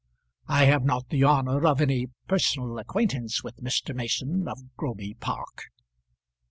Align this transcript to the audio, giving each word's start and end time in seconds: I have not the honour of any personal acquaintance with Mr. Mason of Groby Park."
I 0.47 0.65
have 0.65 0.83
not 0.83 1.09
the 1.09 1.23
honour 1.25 1.67
of 1.67 1.79
any 1.79 2.07
personal 2.27 2.79
acquaintance 2.79 3.43
with 3.43 3.57
Mr. 3.61 3.93
Mason 3.95 4.47
of 4.47 4.59
Groby 4.75 5.13
Park." 5.13 5.65